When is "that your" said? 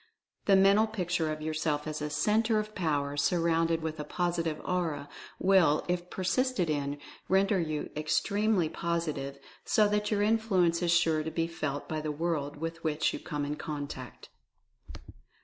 9.89-10.23